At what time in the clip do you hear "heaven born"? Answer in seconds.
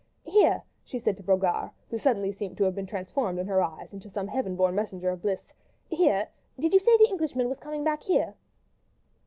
4.27-4.73